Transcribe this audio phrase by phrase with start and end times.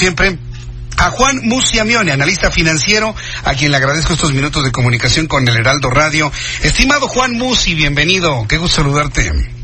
[0.00, 0.38] Siempre
[0.96, 3.14] a Juan Musiamione, analista financiero,
[3.44, 6.32] a quien le agradezco estos minutos de comunicación con el Heraldo Radio.
[6.62, 8.46] Estimado Juan Musi, bienvenido.
[8.48, 9.59] Qué gusto saludarte.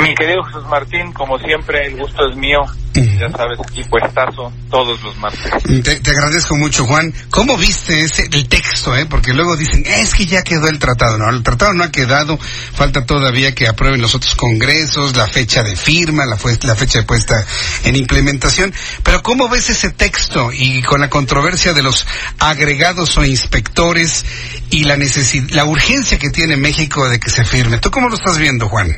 [0.00, 2.60] Mi querido Jesús Martín, como siempre, el gusto es mío.
[2.94, 5.52] Ya sabes, aquí puestazo todos los martes.
[5.84, 7.12] Te, te, agradezco mucho, Juan.
[7.30, 8.96] ¿Cómo viste ese, el texto?
[8.96, 9.06] Eh?
[9.06, 11.18] Porque luego dicen, es que ya quedó el tratado.
[11.18, 12.38] No, el tratado no ha quedado.
[12.38, 17.04] Falta todavía que aprueben los otros congresos, la fecha de firma, la, la fecha de
[17.04, 17.44] puesta
[17.84, 18.72] en implementación.
[19.02, 20.50] Pero ¿cómo ves ese texto?
[20.52, 22.06] Y con la controversia de los
[22.38, 24.24] agregados o inspectores
[24.70, 27.78] y la necesidad, la urgencia que tiene México de que se firme.
[27.78, 28.96] ¿Tú cómo lo estás viendo, Juan?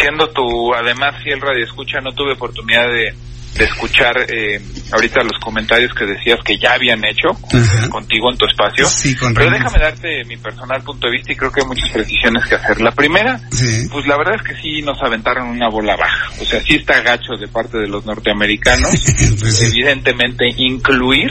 [0.00, 3.14] Siendo tu, además, fiel radio escucha, no tuve oportunidad de,
[3.56, 4.60] de escuchar eh,
[4.92, 7.28] ahorita los comentarios que decías que ya habían hecho
[7.90, 8.86] contigo en tu espacio.
[8.86, 11.90] Sí, con Pero déjame darte mi personal punto de vista y creo que hay muchas
[11.90, 12.80] precisiones que hacer.
[12.80, 13.88] La primera, sí.
[13.90, 16.30] pues la verdad es que sí nos aventaron una bola baja.
[16.40, 18.90] O sea, sí está gacho de parte de los norteamericanos,
[19.38, 19.66] pues sí.
[19.66, 21.30] evidentemente, incluir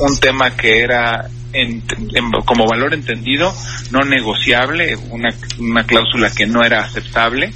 [0.00, 1.82] un tema que era en,
[2.14, 3.54] en, como valor entendido,
[3.90, 7.52] no negociable, una, una cláusula que no era aceptable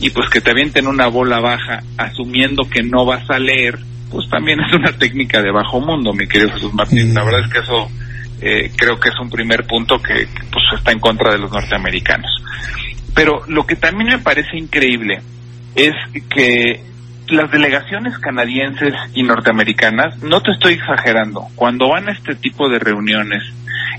[0.00, 3.78] y pues que te avienten una bola baja asumiendo que no vas a leer,
[4.10, 7.14] pues también es una técnica de bajo mundo, mi querido Jesús Martín.
[7.14, 7.90] La verdad es que eso
[8.40, 11.50] eh, creo que es un primer punto que, que, pues está en contra de los
[11.50, 12.30] norteamericanos.
[13.14, 15.22] Pero lo que también me parece increíble
[15.74, 15.94] es
[16.28, 16.82] que
[17.28, 22.78] las delegaciones canadienses y norteamericanas, no te estoy exagerando, cuando van a este tipo de
[22.78, 23.42] reuniones,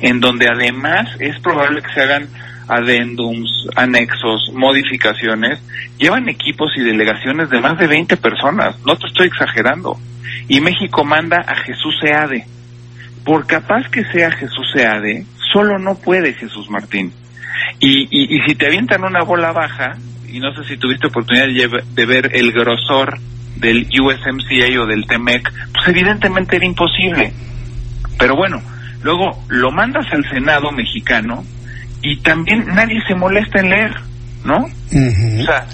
[0.01, 2.29] en donde además es probable que se hagan
[2.67, 5.59] adendums, anexos, modificaciones,
[5.97, 9.97] llevan equipos y delegaciones de más de 20 personas, no te estoy exagerando.
[10.47, 12.45] Y México manda a Jesús Seade.
[13.23, 17.11] Por capaz que sea Jesús Seade, solo no puede Jesús Martín.
[17.79, 19.97] Y, y, y si te avientan una bola baja,
[20.29, 23.19] y no sé si tuviste oportunidad de, ver el grosor
[23.55, 27.33] del USMCA o del TEMEC, pues evidentemente era imposible.
[28.19, 28.61] Pero bueno,
[29.01, 31.43] luego lo mandas al Senado mexicano
[32.07, 33.91] y también nadie se molesta en leer,
[34.45, 34.59] ¿no?
[34.59, 35.41] Uh -huh.
[35.41, 35.67] O sea,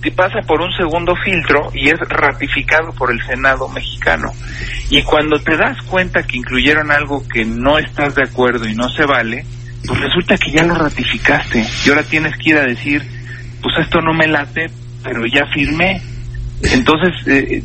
[0.00, 4.30] te pasa por un segundo filtro y es ratificado por el Senado mexicano.
[4.88, 8.88] Y cuando te das cuenta que incluyeron algo que no estás de acuerdo y no
[8.90, 9.44] se vale,
[9.84, 13.02] pues resulta que ya lo ratificaste y ahora tienes que ir a decir,
[13.60, 14.70] pues esto no me late,
[15.02, 16.00] pero ya firmé.
[16.62, 17.62] Entonces, eh,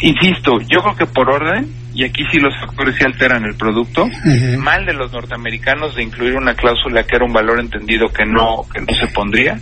[0.00, 4.04] insisto, yo creo que por orden, y aquí sí los factores sí alteran el producto,
[4.04, 4.56] Uh -huh.
[4.58, 8.64] mal de los norteamericanos de incluir una cláusula que era un valor entendido que no,
[8.72, 9.58] que no se pondría,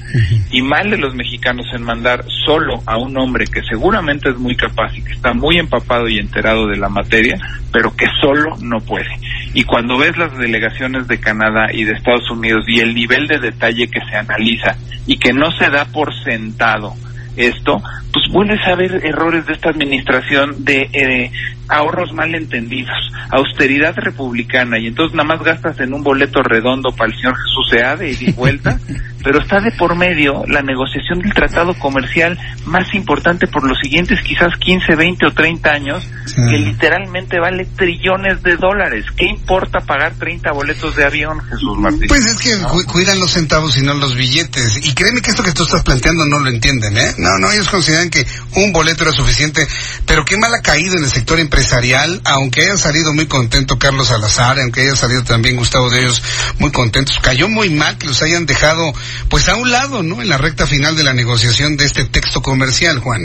[0.50, 4.54] y mal de los mexicanos en mandar solo a un hombre que seguramente es muy
[4.56, 7.38] capaz y que está muy empapado y enterado de la materia,
[7.72, 9.08] pero que solo no puede.
[9.54, 13.38] Y cuando ves las delegaciones de Canadá y de Estados Unidos y el nivel de
[13.40, 14.76] detalle que se analiza
[15.06, 16.94] y que no se da por sentado
[17.36, 17.80] esto,
[18.12, 21.30] pues vuelves a ver errores de esta administración de eh,
[21.70, 22.96] ahorros mal entendidos,
[23.30, 27.70] austeridad republicana, y entonces nada más gastas en un boleto redondo para el señor Jesús
[27.70, 28.78] Seade y de vuelta,
[29.22, 34.18] pero está de por medio la negociación del tratado comercial más importante por los siguientes
[34.22, 36.36] quizás 15, 20 o 30 años, Sí.
[36.48, 39.04] que literalmente vale trillones de dólares.
[39.16, 42.06] ¿Qué importa pagar 30 boletos de avión, Jesús Martín?
[42.08, 44.86] Pues es que cu- cuidan los centavos y no los billetes.
[44.86, 47.14] Y créeme que esto que tú estás planteando no lo entienden, ¿eh?
[47.18, 49.66] No, no, ellos consideran que un boleto era suficiente.
[50.06, 54.08] Pero qué mal ha caído en el sector empresarial, aunque haya salido muy contento Carlos
[54.08, 56.22] Salazar, aunque haya salido también Gustavo de ellos
[56.58, 57.18] muy contentos.
[57.20, 58.92] Cayó muy mal que los hayan dejado,
[59.28, 60.20] pues a un lado, ¿no?
[60.22, 63.20] En la recta final de la negociación de este texto comercial, Juan.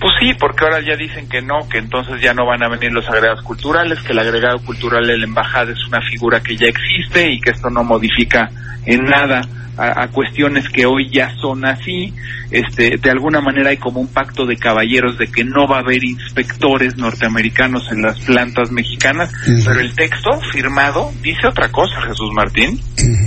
[0.00, 2.90] Pues sí, porque ahora ya dicen que no, que entonces ya no van a venir
[2.90, 6.66] los agregados culturales, que el agregado cultural de la embajada es una figura que ya
[6.66, 8.48] existe y que esto no modifica
[8.86, 9.42] en nada
[9.76, 12.12] a, a cuestiones que hoy ya son así.
[12.50, 15.80] Este, de alguna manera hay como un pacto de caballeros de que no va a
[15.80, 19.30] haber inspectores norteamericanos en las plantas mexicanas,
[19.64, 22.80] pero el texto firmado dice otra cosa, Jesús Martín,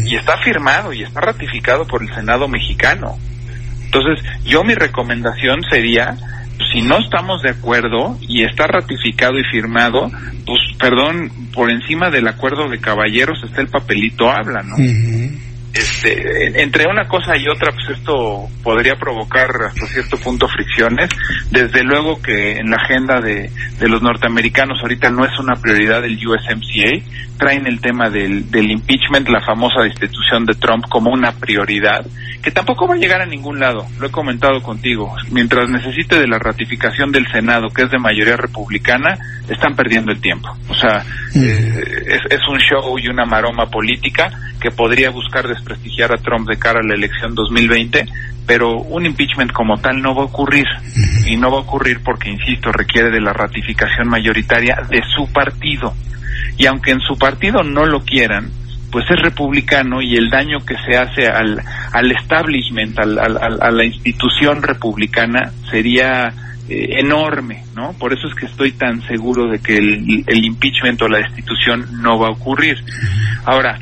[0.06, 3.18] y está firmado y está ratificado por el Senado mexicano.
[3.86, 6.18] Entonces, yo mi recomendación sería,
[6.58, 10.12] pues, si no estamos de acuerdo y está ratificado y firmado,
[10.46, 14.76] pues perdón, por encima del acuerdo de caballeros está el papelito habla, ¿no?
[15.74, 21.10] Este, entre una cosa y otra, pues esto podría provocar hasta cierto punto fricciones.
[21.50, 23.50] Desde luego que en la agenda de,
[23.80, 27.04] de los norteamericanos ahorita no es una prioridad el USMCA.
[27.40, 32.06] Traen el tema del, del impeachment, la famosa destitución de Trump, como una prioridad,
[32.44, 33.88] que tampoco va a llegar a ningún lado.
[34.00, 35.16] Lo he comentado contigo.
[35.32, 39.18] Mientras necesite de la ratificación del Senado, que es de mayoría republicana,
[39.50, 40.56] están perdiendo el tiempo.
[40.70, 41.04] O sea,
[41.36, 44.32] eh, es, es un show y una maroma política
[44.64, 48.06] que podría buscar desprestigiar a Trump de cara a la elección 2020,
[48.46, 50.66] pero un impeachment como tal no va a ocurrir.
[51.26, 55.94] Y no va a ocurrir porque, insisto, requiere de la ratificación mayoritaria de su partido.
[56.58, 58.52] Y aunque en su partido no lo quieran,
[58.92, 61.60] pues es republicano y el daño que se hace al,
[61.94, 66.32] al establishment, al, al, a la institución republicana, sería
[66.70, 67.94] eh, enorme, ¿no?
[67.94, 71.88] Por eso es que estoy tan seguro de que el, el impeachment o la destitución
[72.02, 72.78] no va a ocurrir.
[73.46, 73.80] Ahora,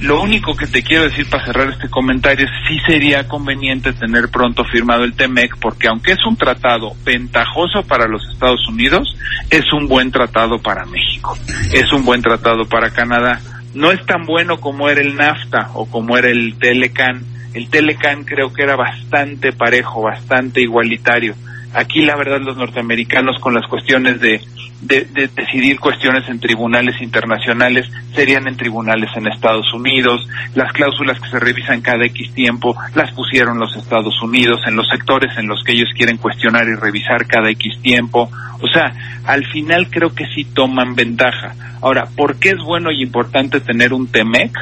[0.00, 4.28] lo único que te quiero decir para cerrar este comentario es sí sería conveniente tener
[4.28, 9.16] pronto firmado el TEMEC porque aunque es un tratado ventajoso para los Estados Unidos,
[9.50, 11.36] es un buen tratado para México,
[11.72, 13.40] es un buen tratado para Canadá.
[13.74, 17.22] No es tan bueno como era el NAFTA o como era el Telecan.
[17.54, 21.34] El Telecan creo que era bastante parejo, bastante igualitario.
[21.74, 24.40] Aquí la verdad los norteamericanos con las cuestiones de,
[24.80, 31.20] de, de, decidir cuestiones en tribunales internacionales serían en tribunales en Estados Unidos, las cláusulas
[31.20, 35.46] que se revisan cada X tiempo las pusieron los Estados Unidos en los sectores en
[35.46, 38.30] los que ellos quieren cuestionar y revisar cada X tiempo.
[38.60, 38.92] O sea,
[39.24, 41.54] al final creo que sí toman ventaja.
[41.82, 44.52] Ahora, ¿por qué es bueno y importante tener un TEMEC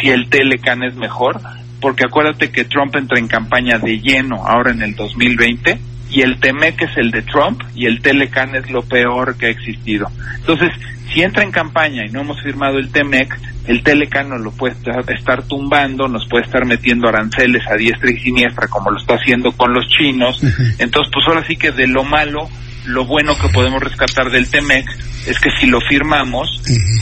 [0.00, 1.40] si el Telecan es mejor?
[1.80, 6.38] Porque acuérdate que Trump entra en campaña de lleno ahora en el 2020 y el
[6.38, 10.08] TEMEC es el de Trump y el Telecan es lo peor que ha existido.
[10.36, 10.70] Entonces,
[11.12, 14.74] si entra en campaña y no hemos firmado el TEMEC, el Telecan nos lo puede
[15.08, 19.52] estar tumbando, nos puede estar metiendo aranceles a diestra y siniestra como lo está haciendo
[19.52, 20.42] con los chinos.
[20.78, 22.48] Entonces, pues ahora sí que de lo malo,
[22.84, 24.86] lo bueno que podemos rescatar del TEMEC
[25.26, 26.48] es que si lo firmamos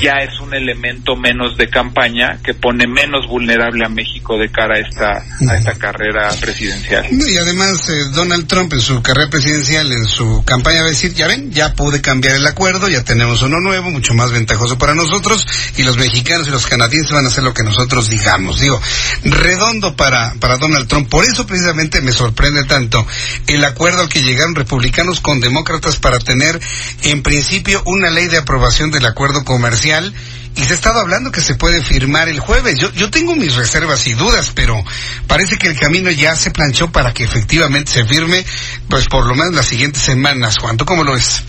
[0.03, 4.77] ya es un elemento menos de campaña que pone menos vulnerable a México de cara
[4.77, 7.07] a esta a esta carrera presidencial.
[7.11, 11.15] Y además eh, Donald Trump en su carrera presidencial, en su campaña va a decir,
[11.15, 14.95] ya ven, ya pude cambiar el acuerdo, ya tenemos uno nuevo, mucho más ventajoso para
[14.95, 15.47] nosotros
[15.77, 18.61] y los mexicanos y los canadienses van a hacer lo que nosotros digamos.
[18.61, 18.81] Digo,
[19.25, 21.09] redondo para para Donald Trump.
[21.09, 23.07] Por eso precisamente me sorprende tanto
[23.47, 25.70] el acuerdo al que llegaron republicanos con demócratas
[26.01, 26.59] para tener
[27.05, 30.13] en principio una ley de aprobación del acuerdo comercial
[30.57, 32.79] y se ha estado hablando que se puede firmar el jueves.
[32.79, 34.83] Yo, yo tengo mis reservas y dudas, pero
[35.27, 38.45] parece que el camino ya se planchó para que efectivamente se firme,
[38.89, 40.59] pues por lo menos las siguientes semanas.
[40.59, 41.45] Juan, ¿tú cómo lo ves?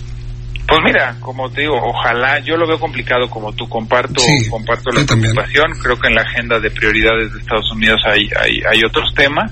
[0.67, 4.91] Pues mira, como te digo, ojalá, yo lo veo complicado como tú, comparto, sí, comparto
[4.91, 8.81] la preocupación, creo que en la agenda de prioridades de Estados Unidos hay, hay, hay
[8.85, 9.51] otros temas.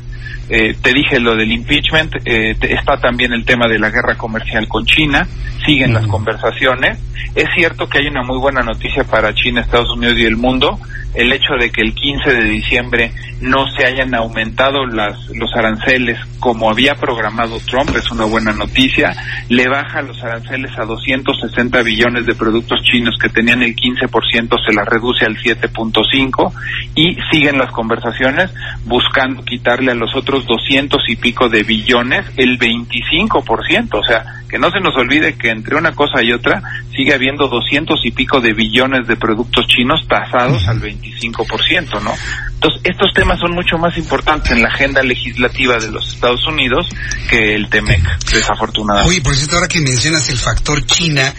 [0.49, 4.67] Eh, te dije lo del impeachment, eh, está también el tema de la guerra comercial
[4.67, 5.27] con China,
[5.65, 6.97] siguen las conversaciones.
[7.35, 10.79] Es cierto que hay una muy buena noticia para China, Estados Unidos y el mundo,
[11.13, 13.11] el hecho de que el 15 de diciembre
[13.41, 19.13] no se hayan aumentado las, los aranceles como había programado Trump es una buena noticia.
[19.49, 24.73] Le baja los aranceles a 260 billones de productos chinos que tenían el 15%, se
[24.73, 26.53] las reduce al 7.5
[26.95, 28.51] y siguen las conversaciones
[28.85, 33.93] buscando quitarle a los otros 200 y pico de billones el 25%.
[33.93, 36.61] O sea, que no se nos olvide que entre una cosa y otra
[36.95, 42.13] sigue habiendo 200 y pico de billones de productos chinos tasados al 25%, ¿no?
[42.55, 46.87] Entonces, estos temas son mucho más importantes en la agenda legislativa de los Estados Unidos
[47.29, 48.01] que el TEMEC,
[48.31, 49.09] desafortunadamente.
[49.11, 51.33] Oye, por cierto, ahora que mencionas el factor China,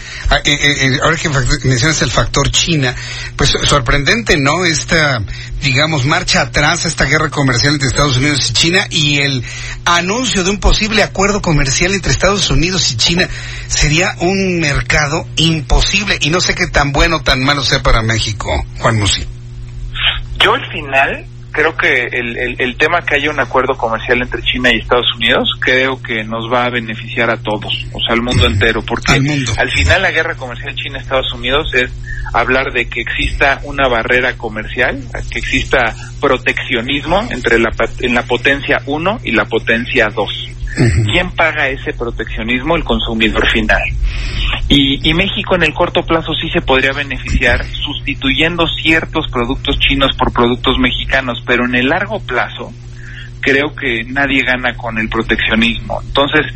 [0.45, 2.95] eh, eh, ahora que mencionas el factor China,
[3.37, 4.64] pues sorprendente, ¿no?
[4.64, 5.21] Esta,
[5.61, 9.45] digamos, marcha atrás esta guerra comercial entre Estados Unidos y China y el
[9.85, 13.28] anuncio de un posible acuerdo comercial entre Estados Unidos y China
[13.66, 18.02] sería un mercado imposible y no sé qué tan bueno o tan malo sea para
[18.02, 19.26] México, Juan Musi.
[20.38, 24.42] Yo al final creo que el, el, el, tema que haya un acuerdo comercial entre
[24.42, 28.23] China y Estados Unidos creo que nos va a beneficiar a todos, o sea, al
[28.23, 29.52] mundo entero, porque al, mundo.
[29.57, 31.90] al final la guerra comercial China-Estados Unidos es
[32.33, 38.83] hablar de que exista una barrera comercial, que exista proteccionismo entre la, en la potencia
[38.87, 40.50] 1 y la potencia 2.
[40.79, 41.12] Uh -huh.
[41.12, 42.77] ¿Quién paga ese proteccionismo?
[42.77, 43.83] El consumidor final.
[44.69, 50.17] Y, y, México en el corto plazo sí se podría beneficiar sustituyendo ciertos productos chinos
[50.17, 52.73] por productos mexicanos, pero en el largo plazo
[53.41, 56.00] creo que nadie gana con el proteccionismo.
[56.03, 56.47] Entonces,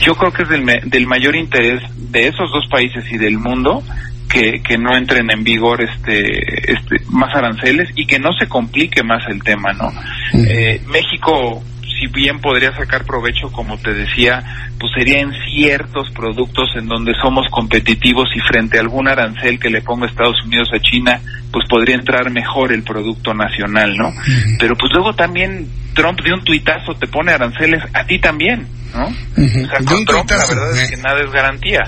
[0.00, 3.82] yo creo que es del, del mayor interés de esos dos países y del mundo
[4.28, 9.02] que, que no entren en vigor este, este más aranceles y que no se complique
[9.02, 9.90] más el tema, ¿no?
[10.34, 11.62] Eh, México
[11.98, 14.42] si bien podría sacar provecho, como te decía,
[14.78, 19.70] pues sería en ciertos productos en donde somos competitivos y frente a algún arancel que
[19.70, 21.20] le ponga Estados Unidos a China,
[21.52, 24.12] pues podría entrar mejor el producto nacional, ¿no?
[24.58, 29.04] Pero pues luego también Trump de un tuitazo te pone aranceles a ti también, ¿no?
[29.06, 31.80] O sea, con Trump la verdad es que nada es garantía.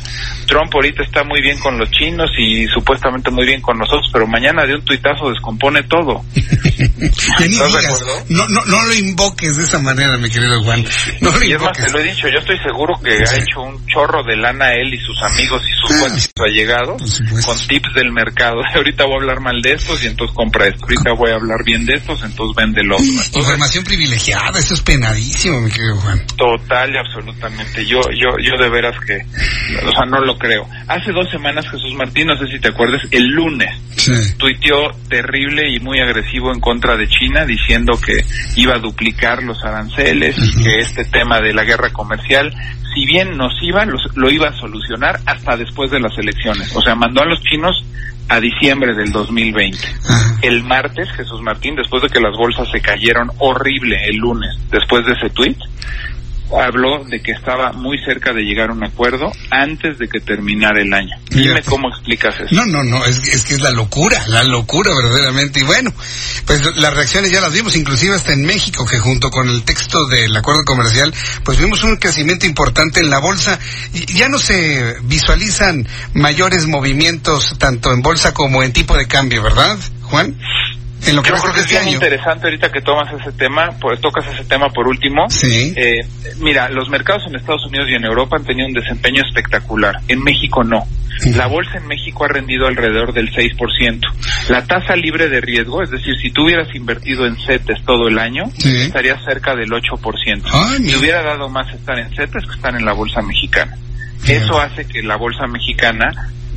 [0.47, 4.27] Trump ahorita está muy bien con los chinos y supuestamente muy bien con nosotros, pero
[4.27, 6.25] mañana de un tuitazo descompone todo.
[6.35, 8.25] ¿Estás de acuerdo?
[8.31, 10.85] No, no, no lo invoques de esa manera, mi querido Juan.
[11.21, 13.61] No lo y es más, te lo he dicho, yo estoy seguro que ha hecho
[13.61, 18.13] un chorro de lana él y sus amigos y sus cuates allegados con tips del
[18.13, 18.57] mercado.
[18.75, 20.85] Ahorita voy a hablar mal de estos y entonces compra esto.
[20.85, 23.07] Ahorita voy a hablar bien de estos, entonces vende lo otro.
[23.07, 26.21] Entonces, Información privilegiada, eso es penadísimo, mi querido Juan.
[26.37, 27.85] Total y absolutamente.
[27.87, 29.17] Yo, yo, yo de veras que,
[29.87, 30.67] o sea, no lo creo.
[30.89, 34.13] Hace dos semanas Jesús Martín, no sé si te acuerdas, el lunes, Sí.
[34.39, 38.25] tuiteó terrible y muy agresivo en contra de China, diciendo que
[38.57, 42.51] iba a duplicar los aranceles y que este tema de la guerra comercial,
[42.95, 46.75] si bien nos iba, los- lo iba a solucionar hasta después de las elecciones.
[46.75, 47.85] O sea, mandó a los chinos
[48.31, 49.77] a diciembre del 2020.
[50.09, 50.39] Ajá.
[50.41, 55.05] El martes, Jesús Martín, después de que las bolsas se cayeron horrible el lunes, después
[55.05, 55.59] de ese tuit,
[56.59, 60.81] habló de que estaba muy cerca de llegar a un acuerdo antes de que terminara
[60.83, 61.17] el año.
[61.31, 61.63] Dime Fíjate.
[61.63, 62.55] cómo explicas eso.
[62.55, 65.61] No, no, no, es, es que es la locura, la locura verdaderamente.
[65.61, 65.93] Y bueno,
[66.47, 70.07] pues las reacciones ya las vimos, inclusive hasta en México, que junto con el texto
[70.07, 71.13] del acuerdo comercial,
[71.45, 73.59] pues vimos un crecimiento importante en la bolsa.
[73.93, 79.43] Y ya no se visualizan mayores movimientos tanto en bolsa como en tipo de cambio,
[79.43, 80.37] ¿verdad, Juan?
[81.07, 81.93] En lo que Yo creo que es este bien año.
[81.95, 85.29] interesante ahorita que tomas ese tema, pues tocas ese tema por último.
[85.31, 85.73] Sí.
[85.77, 86.01] Eh,
[86.39, 89.97] mira, los mercados en Estados Unidos y en Europa han tenido un desempeño espectacular.
[90.09, 90.87] En México no.
[91.35, 94.01] La bolsa en México ha rendido alrededor del 6%.
[94.49, 98.19] La tasa libre de riesgo, es decir, si tú hubieras invertido en CETES todo el
[98.19, 98.75] año, Sí.
[98.83, 100.49] estaría cerca del 8%.
[100.53, 100.99] Ay, mira.
[100.99, 103.77] hubiera dado más estar en CETES que estar en la bolsa mexicana.
[104.27, 106.11] Eso hace que la bolsa mexicana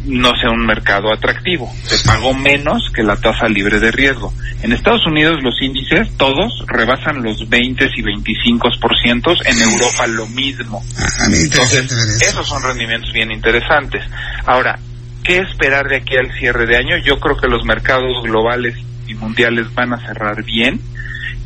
[0.06, 1.72] no sea un mercado atractivo.
[1.84, 4.34] Se pagó menos que la tasa libre de riesgo.
[4.62, 10.84] En Estados Unidos los índices todos rebasan los 20 y 25%, en Europa lo mismo.
[11.32, 11.62] Eso.
[11.62, 14.04] Esos son rendimientos bien interesantes.
[14.46, 14.80] Ahora,
[15.24, 16.98] ¿qué esperar de aquí al cierre de año?
[17.06, 18.76] Yo creo que los mercados globales
[19.08, 20.80] y mundiales van a cerrar bien.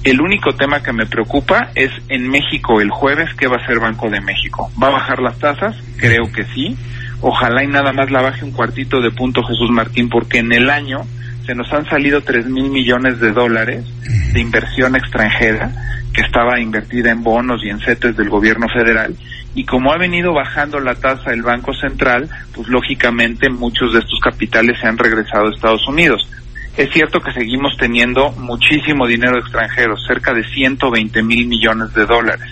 [0.04, 3.80] El único tema que me preocupa es en México el jueves, ¿qué va a hacer
[3.80, 4.72] Banco de México?
[4.82, 5.76] ¿Va a bajar las tasas?
[5.98, 6.78] Creo que sí.
[7.22, 10.70] Ojalá y nada más la baje un cuartito de punto Jesús Martín, porque en el
[10.70, 11.02] año
[11.46, 13.86] se nos han salido tres mil millones de dólares
[14.34, 15.72] de inversión extranjera
[16.14, 19.16] que estaba invertida en bonos y en CETES del gobierno federal
[19.58, 24.20] y como ha venido bajando la tasa el Banco Central, pues lógicamente muchos de estos
[24.20, 26.30] capitales se han regresado a Estados Unidos.
[26.78, 32.48] Es cierto que seguimos teniendo muchísimo dinero extranjero, cerca de 120 mil millones de dólares.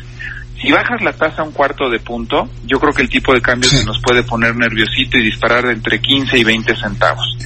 [0.65, 3.69] Si bajas la tasa un cuarto de punto, yo creo que el tipo de cambio
[3.69, 3.77] Sí.
[3.77, 7.37] se nos puede poner nerviosito y disparar de entre 15 y 20 centavos.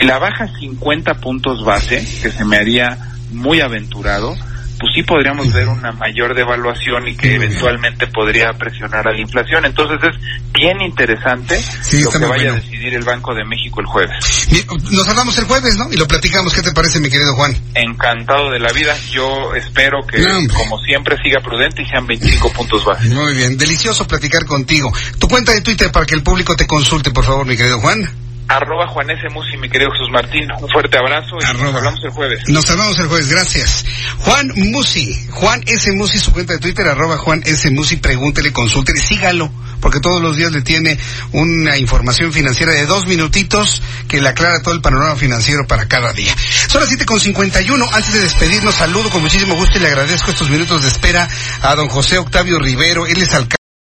[0.00, 2.98] Si la bajas 50 puntos base, que se me haría
[3.30, 4.34] muy aventurado,
[4.78, 9.64] pues sí podríamos ver una mayor devaluación y que eventualmente podría presionar a la inflación.
[9.64, 12.52] Entonces es bien interesante Sí, lo que vaya bueno.
[12.52, 14.46] a decidir el Banco de México el jueves.
[14.50, 15.90] Bien, Nos hablamos el jueves, ¿no?
[15.92, 16.54] Y lo platicamos.
[16.54, 17.54] ¿Qué te parece, mi querido Juan?
[17.74, 18.94] Encantado de la vida.
[19.10, 23.08] Yo espero que, No, como siempre, siga prudente y sean 25 puntos base.
[23.08, 24.92] Muy bien, delicioso platicar contigo.
[25.18, 28.25] Tu cuenta de Twitter para que el público te consulte, por favor, mi querido Juan.
[28.48, 29.22] Arroba Juan S.
[29.32, 30.48] Musi, mi querido Jesús Martín.
[30.60, 31.64] Un fuerte abrazo y Arroba.
[31.66, 32.48] nos hablamos el jueves.
[32.48, 33.84] Nos hablamos el jueves, gracias.
[34.18, 35.92] Juan Musi, Juan S.
[35.92, 37.70] Musi, su cuenta de Twitter, arroba Juan S.
[37.70, 39.50] Musi, pregúntele, consúltele, sígalo,
[39.80, 40.96] porque todos los días le tiene
[41.32, 46.12] una información financiera de dos minutitos que le aclara todo el panorama financiero para cada
[46.12, 46.34] día.
[46.68, 50.82] Son las 7.51, antes de despedirnos, saludo con muchísimo gusto y le agradezco estos minutos
[50.82, 51.28] de espera
[51.62, 53.56] a don José Octavio Rivero, él es alcalde